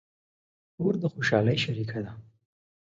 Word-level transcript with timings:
خور 0.75 0.95
د 1.01 1.03
خوشحالۍ 1.13 1.57
شریکه 1.65 1.99
ده. 2.05 2.11